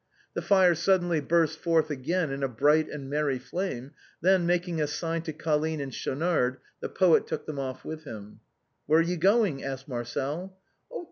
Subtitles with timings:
[0.33, 4.87] The fire suddenly burst forth again in a bright and merry flame, then making a
[4.87, 8.39] sign to Colline and Schaunard, the poet took them off with him.
[8.87, 10.57] "Where are you going?" asked Marcel.